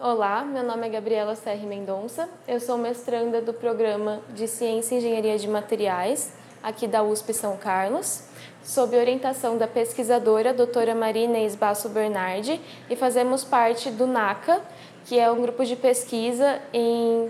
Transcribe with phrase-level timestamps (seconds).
[0.00, 2.28] Olá, meu nome é Gabriela Serri Mendonça.
[2.46, 6.32] Eu sou mestranda do programa de Ciência e Engenharia de Materiais,
[6.62, 8.22] aqui da USP São Carlos,
[8.62, 14.62] sob orientação da pesquisadora doutora Maria Inês Basso Bernardi, e fazemos parte do NACA,
[15.04, 17.28] que é um grupo de pesquisa em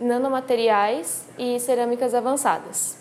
[0.00, 2.96] nanomateriais e cerâmicas avançadas,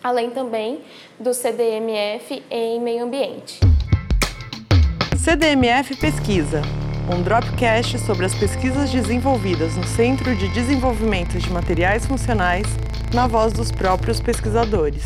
[0.00, 0.84] além também
[1.18, 3.58] do CDMF em meio ambiente.
[5.16, 6.62] CDMF Pesquisa
[7.08, 12.66] um Dropcast sobre as pesquisas desenvolvidas no Centro de Desenvolvimento de Materiais Funcionais,
[13.14, 15.04] na voz dos próprios pesquisadores.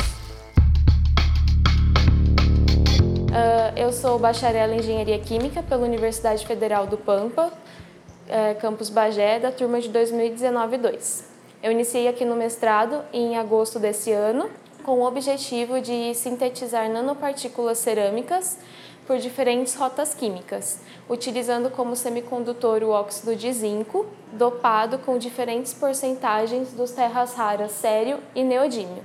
[3.29, 9.39] Uh, eu sou bacharel em Engenharia Química pela Universidade Federal do Pampa, uh, campus Bagé,
[9.39, 11.23] da turma de 2019-2.
[11.61, 14.49] Eu iniciei aqui no mestrado em agosto desse ano,
[14.83, 18.57] com o objetivo de sintetizar nanopartículas cerâmicas
[19.05, 26.71] por diferentes rotas químicas, utilizando como semicondutor o óxido de zinco, dopado com diferentes porcentagens
[26.73, 29.03] dos terras raras sério e neodímio.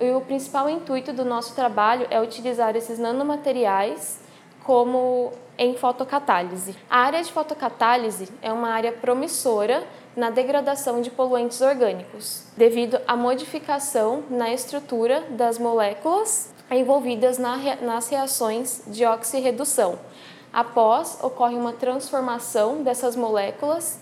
[0.00, 4.20] E o principal intuito do nosso trabalho é utilizar esses nanomateriais
[4.62, 6.76] como em fotocatálise.
[6.90, 9.82] A área de fotocatálise é uma área promissora
[10.14, 18.82] na degradação de poluentes orgânicos, devido à modificação na estrutura das moléculas envolvidas nas reações
[18.86, 19.98] de oxirredução.
[20.52, 23.98] Após, ocorre uma transformação dessas moléculas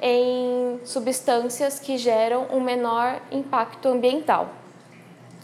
[0.00, 4.48] em substâncias que geram um menor impacto ambiental.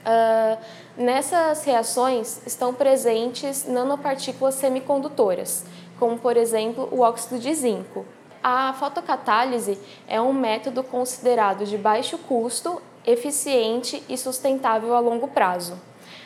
[0.05, 0.59] Uh,
[0.97, 5.65] nessas reações estão presentes nanopartículas semicondutoras,
[5.99, 8.05] como por exemplo o óxido de zinco.
[8.43, 15.79] A fotocatálise é um método considerado de baixo custo, eficiente e sustentável a longo prazo.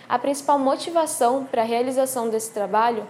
[0.09, 3.07] A principal motivação para a realização desse trabalho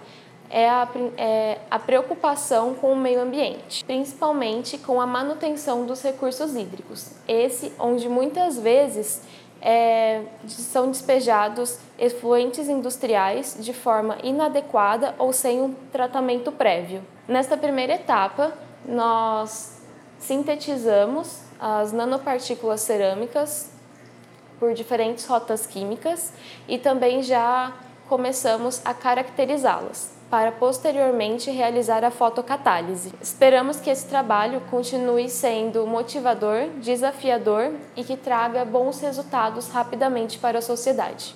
[0.49, 6.55] é a, é a, preocupação com o meio ambiente, principalmente com a manutenção dos recursos
[6.55, 7.11] hídricos.
[7.27, 9.21] Esse onde muitas vezes
[9.61, 17.01] é, são despejados efluentes industriais de forma inadequada ou sem um tratamento prévio.
[17.27, 18.53] Nesta primeira etapa,
[18.85, 19.79] nós
[20.17, 23.69] sintetizamos as nanopartículas cerâmicas
[24.59, 26.33] por diferentes rotas químicas
[26.67, 27.73] e também já
[28.07, 33.11] começamos a caracterizá-las para posteriormente realizar a fotocatálise.
[33.19, 40.59] Esperamos que esse trabalho continue sendo motivador, desafiador e que traga bons resultados rapidamente para
[40.59, 41.35] a sociedade.